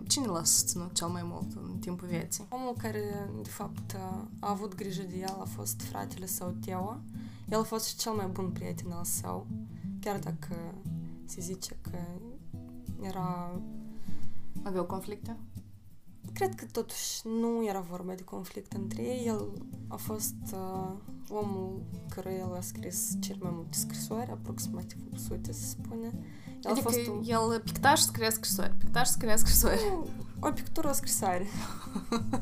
cine 0.09 0.26
l-a 0.26 0.45
susținut 0.45 0.95
cel 0.95 1.09
mai 1.09 1.23
mult 1.25 1.54
în 1.54 1.78
timpul 1.78 2.09
vieții? 2.09 2.47
Omul 2.49 2.75
care, 2.78 3.30
de 3.42 3.49
fapt, 3.49 3.95
a 4.40 4.50
avut 4.50 4.75
grijă 4.75 5.02
de 5.02 5.18
el 5.18 5.37
a 5.40 5.45
fost 5.45 5.80
fratele 5.80 6.26
său, 6.26 6.54
Teo. 6.64 7.00
El 7.49 7.59
a 7.59 7.62
fost 7.62 7.87
și 7.87 7.97
cel 7.97 8.12
mai 8.12 8.26
bun 8.26 8.50
prieten 8.50 8.90
al 8.90 9.04
său, 9.04 9.47
chiar 10.00 10.18
dacă 10.18 10.56
se 11.25 11.40
zice 11.40 11.76
că 11.80 11.99
era... 13.00 13.61
Aveau 14.62 14.85
conflicte? 14.85 15.37
Cred 16.37 16.55
că 16.55 16.64
totuși 16.73 17.21
nu 17.25 17.66
era 17.66 17.81
vorba 17.81 18.12
de 18.12 18.23
conflict 18.23 18.73
între 18.73 19.02
ei. 19.02 19.26
El 19.26 19.52
a 19.88 19.97
fost 19.97 20.35
uh, 20.52 20.93
omul 21.28 21.83
care 22.14 22.35
el 22.35 22.55
a 22.57 22.61
scris 22.61 23.16
cel 23.21 23.37
mai 23.40 23.50
multe 23.55 23.76
scrisori, 23.76 24.31
aproximativ 24.31 24.99
800, 25.12 25.52
se 25.52 25.66
spune. 25.66 26.07
El 26.64 26.71
adică 26.71 26.88
a 26.88 26.90
fost 26.90 27.07
un... 27.07 27.23
el 27.25 27.61
pictaș 27.64 27.99
și 27.99 28.05
scria 28.05 28.31
scrisori, 28.31 28.75
pictaș 28.78 29.07
și 29.07 29.12
scria 29.12 29.37
scrisori. 29.37 29.93
O 30.40 30.50
pictură, 30.50 30.88
o 30.88 30.93
scrisoare. 30.93 31.47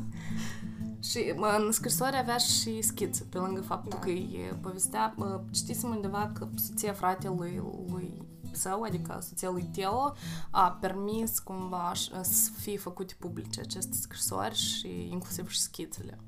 și 1.09 1.33
în 1.57 1.71
scrisoare 1.71 2.17
avea 2.17 2.37
și 2.37 2.81
schițe, 2.81 3.23
pe 3.23 3.37
lângă 3.37 3.61
faptul 3.61 3.89
da. 3.89 3.99
că 3.99 4.09
îi 4.09 4.57
povestea, 4.61 5.15
citisem 5.51 5.89
undeva 5.89 6.31
că 6.33 6.47
soția 6.55 6.93
fratelui 6.93 7.61
lui 7.87 8.21
său, 8.55 8.81
adică 8.81 9.19
soția 9.21 9.49
lui 9.49 9.69
Teo, 9.73 10.13
a 10.51 10.77
permis 10.81 11.39
cumva 11.39 11.91
să 12.21 12.49
fie 12.57 12.77
făcute 12.77 13.15
publice 13.19 13.59
aceste 13.59 13.95
scrisori 13.95 14.55
și 14.55 15.07
inclusiv 15.11 15.49
și 15.49 15.61
schițele. 15.61 16.19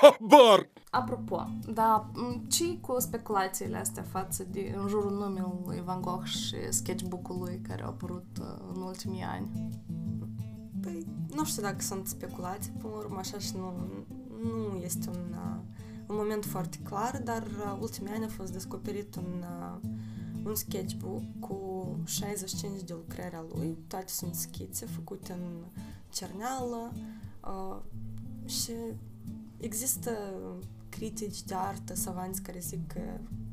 Habar! 0.00 0.70
Apropo, 0.90 1.48
da, 1.72 2.10
ce 2.48 2.78
cu 2.80 2.96
speculațiile 3.00 3.76
astea 3.76 4.02
față 4.02 4.44
de 4.44 4.74
în 4.76 4.88
jurul 4.88 5.12
numelui 5.12 5.82
Van 5.84 6.00
Gogh 6.00 6.24
și 6.24 6.72
sketchbook-ului 6.72 7.60
care 7.68 7.82
au 7.82 7.88
apărut 7.88 8.26
în 8.74 8.82
ultimii 8.82 9.22
ani? 9.22 9.70
Păi, 10.80 11.06
nu 11.34 11.44
știu 11.44 11.62
dacă 11.62 11.80
sunt 11.80 12.06
speculații, 12.06 12.72
până 12.72 12.92
la 12.92 12.98
urmă, 12.98 13.18
așa 13.18 13.38
și 13.38 13.56
nu, 13.56 13.72
nu 14.42 14.76
este 14.76 15.08
un, 15.08 15.34
un 16.12 16.18
moment 16.18 16.44
foarte 16.44 16.78
clar, 16.82 17.20
dar 17.24 17.46
ultimii 17.80 18.12
ani 18.12 18.24
a 18.24 18.28
fost 18.28 18.52
descoperit 18.52 19.14
un, 19.14 19.44
un 20.44 20.54
sketchbook 20.54 21.22
cu 21.40 21.86
65 22.04 22.82
de 22.82 22.92
lucrări 22.92 23.34
a 23.34 23.44
lui, 23.54 23.76
toate 23.86 24.08
sunt 24.12 24.34
schițe 24.34 24.86
făcute 24.86 25.32
în 25.32 25.64
cerneală 26.10 26.92
uh, 27.44 27.76
și 28.44 28.72
există 29.56 30.10
critici 30.88 31.42
de 31.42 31.54
artă, 31.54 31.94
savanți 31.94 32.42
care 32.42 32.58
zic 32.58 32.86
că 32.86 33.00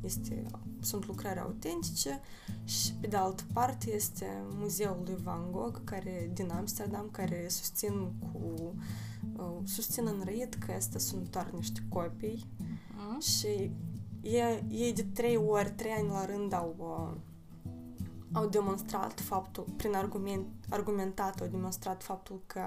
este, 0.01 0.43
sunt 0.79 1.07
lucrări 1.07 1.39
autentice 1.39 2.21
și 2.63 2.93
pe 2.93 3.07
de 3.07 3.15
altă 3.15 3.43
parte 3.53 3.93
este 3.95 4.25
muzeul 4.49 5.01
lui 5.05 5.17
Van 5.23 5.51
Gogh 5.51 5.77
care, 5.83 6.31
din 6.33 6.51
Amsterdam 6.51 7.09
care 7.11 7.45
susțin 7.49 8.11
cu 8.31 8.39
uh, 8.53 8.71
susțin 9.63 10.05
înrăit 10.05 10.53
că 10.55 10.71
astea 10.71 10.99
sunt 10.99 11.29
doar 11.29 11.49
niște 11.51 11.79
copii 11.89 12.45
mm. 12.57 13.19
și 13.19 13.71
ei, 14.21 14.65
ei 14.69 14.93
de 14.93 15.03
trei 15.03 15.35
ori, 15.35 15.71
trei 15.71 15.91
ani 15.91 16.07
la 16.07 16.25
rând 16.25 16.53
au 16.53 16.75
uh, 16.77 17.21
au 18.31 18.47
demonstrat 18.47 19.19
faptul, 19.19 19.65
prin 19.77 19.93
argument, 19.93 20.47
argumentat, 20.69 21.41
au 21.41 21.47
demonstrat 21.47 22.03
faptul 22.03 22.41
că 22.45 22.61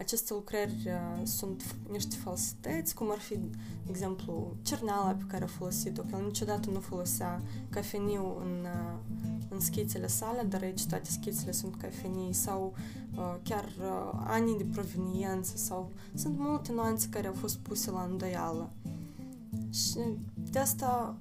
aceste 0.00 0.32
lucrări 0.32 0.82
uh, 0.86 1.26
sunt 1.26 1.76
niște 1.90 2.16
falsități, 2.16 2.94
cum 2.94 3.10
ar 3.10 3.18
fi, 3.18 3.34
de 3.34 3.90
exemplu, 3.90 4.56
cerneala 4.62 5.10
pe 5.10 5.24
care 5.28 5.44
a 5.44 5.46
folosit-o, 5.46 6.02
că 6.02 6.16
el 6.16 6.24
niciodată 6.24 6.70
nu 6.70 6.80
folosea 6.80 7.42
cafeniu 7.70 8.36
în, 8.40 8.64
uh, 8.64 8.98
în 9.48 9.60
schițele 9.60 10.06
sale, 10.06 10.42
dar 10.42 10.62
aici 10.62 10.86
toate 10.86 11.10
schițele 11.10 11.52
sunt 11.52 11.76
cafenii 11.76 12.32
sau 12.32 12.74
uh, 13.16 13.34
chiar 13.42 13.64
uh, 13.64 14.20
anii 14.26 14.56
de 14.56 14.66
proveniență 14.72 15.56
sau 15.56 15.90
sunt 16.14 16.38
multe 16.38 16.72
nuanțe 16.72 17.08
care 17.10 17.26
au 17.26 17.34
fost 17.34 17.56
puse 17.56 17.90
la 17.90 18.02
îndoială. 18.02 18.70
Și 19.70 19.98
de 20.50 20.58
asta, 20.58 21.16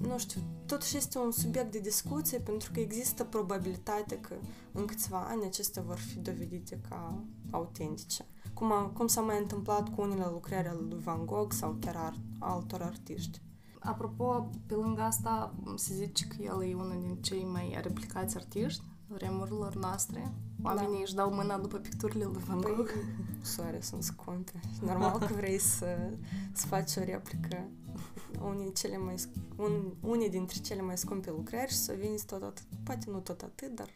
nu 0.00 0.18
știu, 0.18 0.40
totuși 0.66 0.96
este 0.96 1.18
un 1.18 1.30
subiect 1.30 1.72
de 1.72 1.78
discuție 1.78 2.38
pentru 2.38 2.70
că 2.72 2.80
există 2.80 3.24
probabilitatea 3.24 4.18
că 4.20 4.34
în 4.72 4.84
câțiva 4.84 5.26
ani 5.28 5.44
acestea 5.44 5.82
vor 5.82 5.98
fi 5.98 6.18
dovedite 6.18 6.80
ca 6.88 7.24
autentice. 7.50 8.24
Cum, 8.54 8.72
a, 8.72 8.82
cum 8.82 9.06
s-a 9.06 9.20
mai 9.20 9.38
întâmplat 9.38 9.94
cu 9.94 10.00
unele 10.00 10.26
lucrări 10.30 10.68
ale 10.68 10.80
lui 10.88 11.00
Van 11.00 11.26
Gogh 11.26 11.52
sau 11.52 11.76
chiar 11.80 11.96
art, 11.96 12.18
altor 12.38 12.82
artiști. 12.82 13.40
Apropo, 13.78 14.50
pe 14.66 14.74
lângă 14.74 15.00
asta, 15.00 15.54
se 15.76 15.94
zice 15.94 16.26
că 16.26 16.36
el 16.42 16.68
e 16.68 16.74
unul 16.74 17.00
din 17.00 17.16
cei 17.20 17.44
mai 17.44 17.78
replicați 17.82 18.36
artiști 18.36 18.82
vremurilor 19.06 19.74
noastre. 19.74 20.32
Oamenii 20.62 20.96
da. 20.96 21.02
își 21.02 21.14
dau 21.14 21.34
mâna 21.34 21.58
după 21.58 21.76
picturile 21.76 22.24
lui 22.24 22.42
Van 22.46 22.60
Gogh. 22.60 22.90
Păi, 22.90 23.02
soare, 23.42 23.80
sunt 23.80 24.02
scumpe. 24.02 24.60
Normal 24.80 25.18
că 25.18 25.34
vrei 25.34 25.58
să, 25.58 26.10
să 26.52 26.66
faci 26.66 26.96
o 26.96 27.04
replică 27.04 27.68
unii, 28.42 28.72
cele 28.72 28.98
mai, 28.98 29.14
un, 29.56 29.92
unii 30.00 30.30
dintre 30.30 30.58
cele 30.60 30.82
mai 30.82 30.98
scumpe 30.98 31.30
lucrări 31.30 31.70
și 31.70 31.76
să 31.76 31.94
vinzi 31.98 32.26
tot 32.26 32.42
atât. 32.42 32.66
Poate 32.82 33.10
nu 33.10 33.18
tot 33.18 33.40
atât, 33.40 33.74
dar 33.74 33.88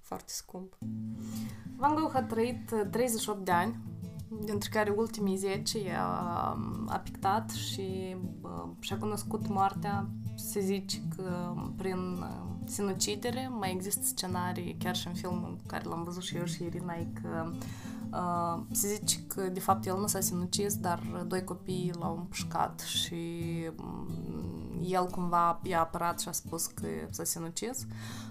foarte 0.00 0.32
scump. 0.32 0.76
Van 1.76 1.94
Gogh 1.94 2.14
a 2.14 2.22
trăit 2.22 2.74
38 2.90 3.44
de 3.44 3.50
ani, 3.50 3.76
dintre 4.44 4.68
care 4.72 4.90
ultimii 4.90 5.36
10 5.36 5.90
a, 5.96 6.58
a 6.86 7.00
pictat 7.04 7.50
și 7.50 8.16
și-a 8.80 8.98
cunoscut 8.98 9.48
moartea, 9.48 10.08
se 10.34 10.60
zice 10.60 11.02
că 11.16 11.54
prin 11.76 12.24
sinucidere, 12.64 13.48
mai 13.48 13.72
există 13.72 14.04
scenarii, 14.04 14.76
chiar 14.78 14.96
și 14.96 15.06
în 15.06 15.14
filmul 15.14 15.56
care 15.66 15.88
l-am 15.88 16.02
văzut 16.02 16.22
și 16.22 16.36
eu 16.36 16.44
și 16.44 16.62
Irina, 16.62 16.94
că 17.22 17.52
uh, 18.12 18.62
se 18.72 18.88
zice 18.88 19.22
că 19.26 19.40
de 19.42 19.60
fapt 19.60 19.86
el 19.86 19.98
nu 19.98 20.06
s-a 20.06 20.20
sinucis, 20.20 20.76
dar 20.76 21.24
doi 21.26 21.44
copii 21.44 21.92
l-au 21.98 22.16
împușcat 22.16 22.80
și 22.80 23.16
el 24.82 25.06
cumva 25.10 25.60
i-a 25.62 25.80
apărat 25.80 26.20
și 26.20 26.28
a 26.28 26.32
spus 26.32 26.66
că 26.66 26.86
s-a 27.10 27.24
sinucis 27.24 27.86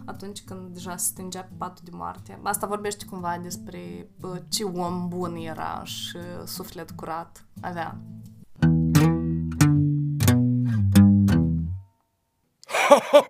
atunci 0.06 0.44
când 0.44 0.74
deja 0.74 0.98
se 0.98 1.06
stingea 1.06 1.42
pe 1.42 1.54
patul 1.58 1.84
de 1.84 1.92
moarte. 1.94 2.40
Asta 2.44 2.68
vorbește 2.68 3.06
cumva 3.06 3.40
despre 3.42 4.10
ce 4.50 4.64
om 4.64 5.08
bun 5.08 5.36
era 5.36 5.84
și 5.84 6.18
suflet 6.46 6.92
curat 6.92 7.46
avea. 7.62 7.98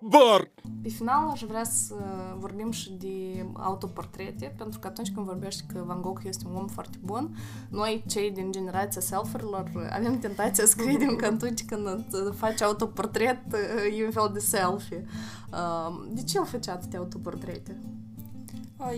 Bar! 0.10 0.50
Pe 0.86 0.92
final 0.92 1.28
aș 1.28 1.42
vrea 1.42 1.64
să 1.64 1.94
vorbim 2.38 2.70
și 2.70 2.92
de 2.92 3.46
autoportrete, 3.52 4.54
pentru 4.56 4.78
că 4.78 4.86
atunci 4.86 5.12
când 5.12 5.26
vorbești 5.26 5.64
că 5.72 5.82
Van 5.86 6.00
Gogh 6.00 6.20
este 6.24 6.44
un 6.48 6.56
om 6.56 6.66
foarte 6.66 6.98
bun, 7.04 7.36
noi, 7.68 8.04
cei 8.06 8.30
din 8.30 8.52
generația 8.52 9.00
selfierilor, 9.00 9.88
avem 9.90 10.18
tentația 10.18 10.64
să 10.64 10.74
credem 10.76 11.16
că 11.16 11.24
atunci 11.24 11.64
când 11.64 12.04
faci 12.34 12.60
autoportret, 12.60 13.38
e 13.98 14.04
un 14.04 14.10
fel 14.10 14.30
de 14.32 14.38
selfie. 14.38 15.06
De 16.08 16.22
ce 16.22 16.38
el 16.38 16.44
făcea 16.44 16.72
atâtea 16.72 16.98
autoportrete? 16.98 17.76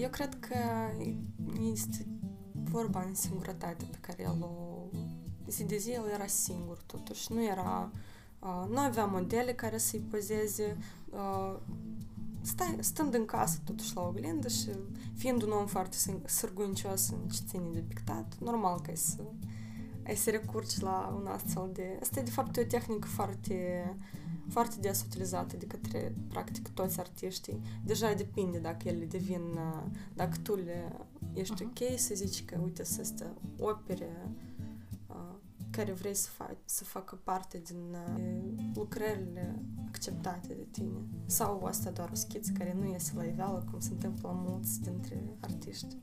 Eu 0.01 0.09
cred 0.09 0.39
că 0.41 0.57
este 1.73 2.07
vorba 2.71 3.05
în 3.07 3.15
singurătate 3.15 3.85
pe 3.91 3.99
care 4.01 4.23
el 4.23 4.37
o... 4.41 4.79
Zi 5.47 5.65
de 5.65 5.77
zi 5.77 5.91
el 5.91 6.05
era 6.15 6.27
singur, 6.27 6.79
totuși. 6.87 7.33
Nu 7.33 7.45
era... 7.45 7.91
Uh, 8.39 8.65
nu 8.71 8.79
avea 8.79 9.05
modele 9.05 9.53
care 9.53 9.79
să-i 9.79 10.05
pozeze, 10.11 10.77
uh, 10.79 10.98
stai, 12.41 12.77
stând 12.81 13.15
în 13.15 13.25
casă 13.25 13.59
totuși 13.65 13.95
la 13.95 14.03
oglindă 14.03 14.49
și 14.49 14.69
fiind 15.17 15.43
un 15.43 15.51
om 15.51 15.67
foarte 15.67 15.97
sân- 15.97 16.27
sârguincios 16.27 17.09
în 17.11 17.29
ce 17.29 17.41
ține 17.49 17.69
de 17.73 17.85
pictat, 17.89 18.37
normal 18.41 18.81
că 18.81 18.91
ai 18.91 18.97
să, 18.97 19.23
ai 20.07 20.17
să 20.17 20.31
recurgi 20.31 20.83
la 20.83 21.15
un 21.21 21.27
astfel 21.27 21.71
de... 21.73 21.99
Asta 22.01 22.21
e 22.21 22.23
de 22.23 22.31
fapt 22.31 22.57
o 22.57 22.63
tehnică 22.63 23.07
foarte, 23.07 23.85
foarte 24.49 24.77
des 24.81 25.03
utilizată 25.03 25.57
de 25.57 25.67
către 25.67 26.15
practic 26.29 26.69
toți 26.69 27.01
artiștii. 27.01 27.61
Deja 27.85 28.13
depinde 28.13 28.59
dacă 28.59 28.89
ele 28.89 29.05
devin, 29.05 29.43
uh, 29.43 29.83
dacă 30.15 30.37
tu 30.43 30.55
le 30.55 30.93
ești 31.33 31.65
Mhm. 31.65 31.73
ok 31.73 31.99
să 31.99 32.15
zici 32.15 32.45
că 32.45 32.59
uite 32.65 32.85
să 32.85 33.01
este 33.01 33.27
opere 33.59 34.11
uh, 34.25 34.48
care 35.79 35.93
vrei 35.93 36.15
să, 36.15 36.29
faci, 36.37 36.57
să 36.65 36.85
facă 36.85 37.19
parte 37.25 37.63
din 37.65 37.97
uh, 38.17 38.75
lucrările 38.75 39.63
acceptate 39.87 40.47
de 40.49 40.67
tine. 40.71 40.99
Sau 41.27 41.65
asta 41.65 41.91
doar 41.91 42.11
o 42.11 42.15
schiță 42.15 42.53
care 42.59 42.77
nu 42.81 42.87
iese 42.87 43.13
la 43.17 43.25
iveală, 43.25 43.65
cum 43.71 43.81
se 43.81 43.93
întâmplă 43.93 44.29
la 44.29 44.35
mulți 44.35 44.81
dintre 44.81 45.23
artiști. 45.41 45.97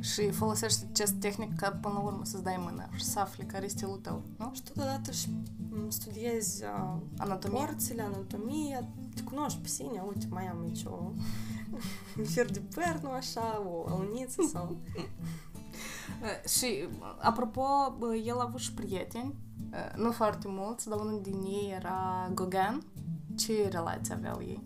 Și 0.00 0.30
folosești 0.30 0.84
acest 0.90 1.12
tehnic 1.12 1.56
ca 1.56 1.70
până 1.70 1.94
la 1.94 2.00
urmă 2.00 2.24
să-ți 2.24 2.42
dai 2.42 2.56
mâna 2.58 2.88
și 2.94 3.04
să 3.04 3.18
afli 3.18 3.46
care 3.46 3.64
e 3.64 3.68
stilul 3.68 3.96
tău, 3.96 4.22
nu? 4.36 4.50
Și 4.54 4.62
totodată 4.62 5.10
și 5.10 5.28
m, 5.70 5.90
studiezi 5.90 6.64
uh, 6.64 6.96
Anatomie. 7.18 7.64
porțile, 7.64 8.02
anatomia, 8.02 8.88
te 9.14 9.22
cunoști 9.22 9.60
pe 9.60 9.68
sine, 9.68 10.04
uite, 10.06 10.26
mai 10.30 10.46
am 10.46 10.60
aici 10.60 10.84
o 10.84 11.10
un 12.18 12.24
fir 12.24 12.50
de 12.50 12.62
păr, 12.74 13.00
nu 13.02 13.10
așa, 13.10 13.62
o 13.66 13.84
aluniță 13.88 14.42
sau... 14.52 14.76
Uh, 16.22 16.48
Și, 16.50 16.88
apropo, 17.18 17.62
uh, 18.00 18.22
el 18.26 18.38
a 18.38 18.44
avut 18.46 18.60
și 18.60 18.72
prieteni, 18.72 19.34
uh, 19.72 19.96
nu 20.02 20.12
foarte 20.12 20.46
mulți, 20.48 20.88
dar 20.88 20.98
unul 20.98 21.20
din 21.22 21.42
ei 21.44 21.72
era 21.76 22.30
Gauguin. 22.34 22.82
Ce 23.36 23.68
relație 23.70 24.14
aveau 24.14 24.40
ei? 24.40 24.62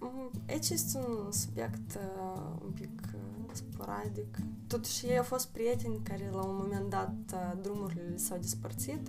Mm, 0.00 0.30
Aici 0.48 0.68
este 0.68 0.98
un 0.98 1.32
subiect 1.32 1.94
uh, 1.94 2.50
un 2.64 2.70
pic 2.70 3.00
uh, 3.14 3.20
sporadic. 3.52 4.36
Totuși, 4.66 5.06
ei 5.06 5.16
au 5.18 5.22
fost 5.24 5.48
prieteni 5.48 6.00
care 6.02 6.30
la 6.32 6.42
un 6.44 6.56
moment 6.56 6.90
dat 6.90 7.14
uh, 7.32 7.52
drumurile 7.62 8.16
s-au 8.16 8.36
despărțit 8.38 9.08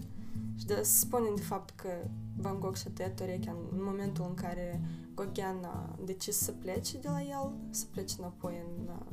și 0.57 0.65
de, 0.65 0.73
se 0.75 0.83
spune 0.99 1.25
de 1.35 1.41
fapt 1.41 1.69
că 1.75 1.89
Van 2.37 2.59
Gogh 2.59 2.75
și-a 2.77 2.91
tăiat 2.93 3.19
urechea 3.19 3.51
în, 3.51 3.77
în 3.77 3.83
momentul 3.83 4.25
în 4.27 4.33
care 4.33 4.81
Gauguin 5.15 5.59
a 5.65 5.95
decis 6.05 6.37
să 6.37 6.51
plece 6.51 6.97
de 6.97 7.07
la 7.07 7.21
el, 7.21 7.51
să 7.69 7.85
plece 7.91 8.15
înapoi 8.19 8.53
în, 8.65 8.87
uh, 8.87 9.05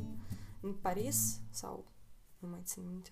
în 0.66 0.72
Paris 0.80 1.40
sau 1.50 1.84
nu 2.38 2.48
mai 2.48 2.60
țin 2.64 2.82
minte. 2.88 3.10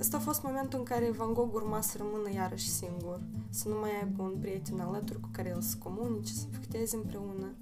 Asta 0.00 0.16
a 0.16 0.20
fost 0.20 0.42
momentul 0.42 0.78
în 0.78 0.84
care 0.84 1.10
Van 1.10 1.32
Gogh 1.32 1.54
urma 1.54 1.80
să 1.80 1.96
rămână 1.96 2.32
iarăși 2.32 2.68
singur, 2.68 3.20
să 3.50 3.68
nu 3.68 3.78
mai 3.78 3.90
aibă 4.02 4.22
un 4.22 4.36
prieten 4.40 4.80
alături 4.80 5.20
cu 5.20 5.28
care 5.32 5.48
el 5.48 5.60
să 5.60 5.76
comunice, 5.76 6.32
să 6.32 6.46
picteze 6.46 6.96
împreună. 6.96 7.54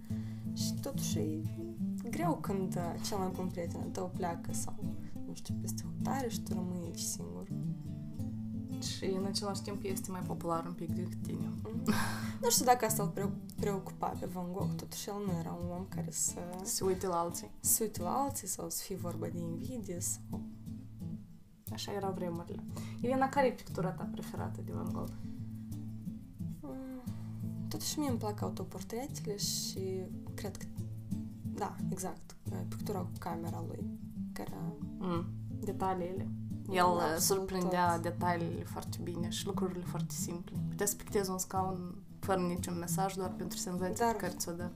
Și 0.55 0.75
totuși 0.83 1.19
e 1.19 2.09
greu 2.11 2.39
când 2.41 2.77
uh, 2.77 2.95
cel 3.07 3.19
mai 3.19 3.31
bun 3.35 3.47
prieten 3.47 3.81
al 3.81 3.89
tău 3.89 4.11
pleacă 4.17 4.53
sau, 4.53 4.75
nu 5.27 5.35
știu, 5.35 5.55
peste 5.61 5.83
hotare 5.83 6.29
și 6.29 6.41
tu 6.41 6.53
rămâi 6.53 6.81
aici 6.85 6.99
singur. 6.99 7.40
Și 8.83 9.05
în 9.05 9.25
același 9.25 9.63
timp 9.63 9.85
este 9.85 10.11
mai 10.11 10.21
popular 10.21 10.65
un 10.67 10.73
pic 10.73 10.91
decât 10.95 11.23
tine. 11.23 11.53
Nu 12.43 12.51
știu 12.51 12.65
dacă 12.65 12.85
asta 12.85 13.03
îl 13.03 13.09
preu- 13.09 13.33
preocupa 13.61 14.07
pe 14.21 14.27
Van 14.27 14.53
Gogh, 14.53 14.71
totuși 14.77 15.09
el 15.09 15.15
nu 15.27 15.39
era 15.39 15.53
un 15.65 15.71
om 15.71 15.87
care 15.89 16.11
să 16.11 16.39
Se 16.63 16.85
uite 16.85 17.07
la 17.07 17.19
alții. 17.19 17.51
se 17.61 17.83
uite 17.83 18.03
la 18.03 18.11
alții 18.13 18.49
sau 18.49 18.71
să 18.71 18.83
fie 18.83 18.97
vorba 18.97 19.27
de 19.27 19.39
invidie 19.39 20.01
sau... 20.01 20.41
Așa 21.73 21.93
erau 21.93 22.13
vremurile. 22.13 22.63
Irina, 23.01 23.29
care 23.29 23.47
e 23.47 23.53
pictura 23.53 23.91
ta 23.91 24.09
preferată 24.13 24.61
de 24.65 24.73
Van 24.73 24.93
Gogh? 24.93 25.09
Mm, 26.61 27.03
Totuși 27.69 27.99
mie 27.99 28.09
îmi 28.09 28.19
plac 28.19 28.41
autoportretele 28.41 29.37
și 29.37 29.81
cred 30.35 30.57
că, 30.57 30.67
da, 31.55 31.77
exact, 31.89 32.37
pictura 32.69 32.99
cu 32.99 33.11
camera 33.19 33.65
lui, 33.67 33.85
care 34.33 34.53
Mm, 34.99 35.25
detaliile. 35.61 36.29
El 36.71 36.77
Da, 36.77 36.83
uh, 36.83 37.01
absolut 37.03 37.21
surprindea 37.49 37.93
tot. 37.93 38.03
detaliile 38.03 38.65
foarte 38.65 38.99
bine 39.03 39.29
și 39.29 39.47
lucrurile 39.47 39.85
foarte 39.87 40.15
simple. 40.15 40.57
Putea 40.69 40.87
să 40.87 40.95
pictezi 40.97 41.31
un 41.31 41.39
scaun 41.39 41.95
fără 42.21 42.41
niciun 42.41 42.79
mesaj, 42.79 43.15
doar 43.15 43.31
pentru 43.37 43.59
senzația 43.59 44.05
Dar- 44.05 44.15
pe 44.15 44.21
care 44.21 44.33
ți-o 44.37 44.53
dă. 44.53 44.69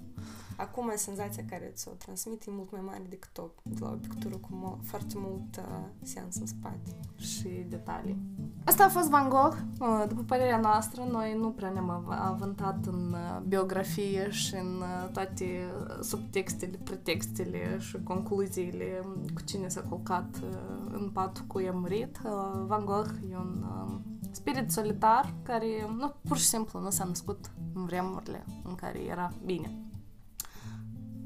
Acum 0.56 0.92
senzația 0.96 1.44
care 1.48 1.70
ți-o 1.74 1.90
transmite 1.90 2.44
e 2.48 2.52
mult 2.54 2.70
mai 2.72 2.80
mare 2.84 3.02
decât 3.08 3.38
o, 3.38 3.42
de 3.62 3.76
la 3.80 3.90
o 3.90 3.94
pictură 3.94 4.36
cu 4.36 4.48
mult, 4.50 4.78
foarte 4.82 5.14
mult 5.16 5.56
uh, 5.56 5.84
sens 6.02 6.36
în 6.36 6.46
spate. 6.46 6.90
și 7.16 7.48
detalii. 7.68 8.18
Asta 8.64 8.84
a 8.84 8.88
fost 8.88 9.08
Van 9.08 9.28
Gogh. 9.28 9.56
Uh, 9.80 10.04
După 10.08 10.22
părerea 10.22 10.58
noastră, 10.58 11.02
noi 11.10 11.36
nu 11.38 11.50
prea 11.50 11.70
ne-am 11.70 11.90
av- 11.90 12.18
avântat 12.32 12.86
în 12.86 13.12
uh, 13.12 13.40
biografie 13.48 14.30
și 14.30 14.54
în 14.54 14.76
uh, 14.80 15.10
toate 15.12 15.44
uh, 15.44 15.98
subtextele, 16.02 16.78
pretextele 16.84 17.78
și 17.78 18.02
concluziile 18.02 19.04
cu 19.34 19.40
cine 19.44 19.68
s-a 19.68 19.80
culcat 19.80 20.36
uh, 20.42 20.56
în 20.92 21.10
pat 21.12 21.44
cu 21.46 21.60
i-a 21.60 21.72
murit. 21.72 22.18
Uh, 22.24 22.30
Van 22.66 22.84
Gogh 22.84 23.10
e 23.30 23.36
un 23.36 23.64
uh, 23.86 23.94
spirit 24.30 24.70
solitar 24.70 25.34
care 25.42 25.66
nu, 25.98 26.12
pur 26.28 26.36
și 26.36 26.44
simplu 26.46 26.80
nu 26.80 26.90
s-a 26.90 27.04
născut 27.04 27.50
în 27.74 27.84
vremurile 27.84 28.44
în 28.64 28.74
care 28.74 28.98
era 28.98 29.32
bine. 29.44 29.78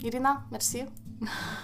Irina, 0.02 0.46
mersi! 0.50 0.84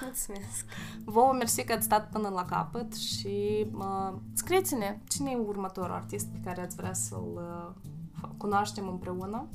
Mulțumesc! 0.02 0.64
Vouă 1.04 1.32
mersi 1.32 1.64
că 1.64 1.72
ați 1.72 1.84
stat 1.84 2.10
până 2.10 2.28
la 2.28 2.44
capăt 2.44 2.94
și 2.94 3.66
uh, 3.74 4.14
scrieți-ne 4.32 5.00
cine 5.08 5.30
e 5.30 5.36
următorul 5.36 5.94
artist 5.94 6.26
pe 6.26 6.40
care 6.44 6.60
ați 6.60 6.76
vrea 6.76 6.92
să-l 6.92 7.32
uh, 7.34 7.74
fa- 8.20 8.36
cunoaștem 8.36 8.88
împreună 8.88 9.48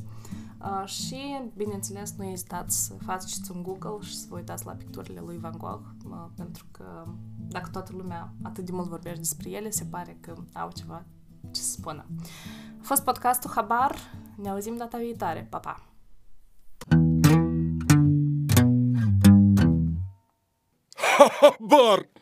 uh, 0.61 0.87
și, 0.87 1.41
bineînțeles, 1.55 2.15
nu 2.17 2.23
ezitați 2.23 2.85
să 2.85 2.93
faceți 3.05 3.51
un 3.51 3.63
Google 3.63 3.97
și 4.01 4.17
să 4.17 4.25
vă 4.29 4.35
uitați 4.35 4.65
la 4.65 4.71
picturile 4.71 5.21
lui 5.25 5.37
Van 5.37 5.57
Gogh 5.57 5.85
uh, 6.09 6.25
pentru 6.35 6.65
că 6.71 7.05
dacă 7.47 7.69
toată 7.69 7.91
lumea 7.95 8.33
atât 8.41 8.65
de 8.65 8.71
mult 8.71 8.87
vorbește 8.87 9.17
despre 9.19 9.49
ele, 9.49 9.69
se 9.69 9.83
pare 9.83 10.17
că 10.19 10.33
au 10.53 10.71
ceva 10.75 11.03
ce 11.51 11.61
să 11.61 11.71
spună. 11.71 12.05
A 12.79 12.81
fost 12.81 13.03
podcastul 13.03 13.51
Habar, 13.55 13.95
ne 14.35 14.49
auzim 14.49 14.77
data 14.77 14.97
viitoare, 14.97 15.47
pa, 15.49 15.57
pa! 15.57 15.88
Habar! 21.29 22.09